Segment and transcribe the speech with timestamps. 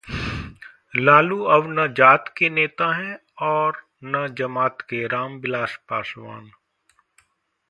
[0.95, 3.17] लालू अब न जात के नेता हैं
[3.47, 3.81] और
[4.03, 6.51] न जमात के: रामविलास पासवान